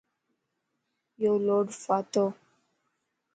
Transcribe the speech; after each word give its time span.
يو 1.23 1.33
لوڊ 1.45 1.65
ڦاتوَ 1.83 2.25